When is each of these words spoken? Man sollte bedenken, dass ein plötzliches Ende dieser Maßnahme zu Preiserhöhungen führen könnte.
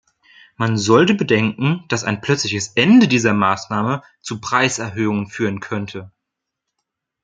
Man 0.55 0.79
sollte 0.79 1.13
bedenken, 1.13 1.85
dass 1.87 2.03
ein 2.03 2.21
plötzliches 2.21 2.69
Ende 2.69 3.07
dieser 3.07 3.33
Maßnahme 3.35 4.01
zu 4.19 4.41
Preiserhöhungen 4.41 5.27
führen 5.27 5.59
könnte. 5.59 6.11